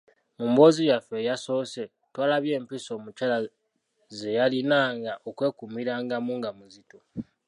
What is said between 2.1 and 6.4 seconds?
twalabye empisa omukyala ze yalinanga okwekuumirangamu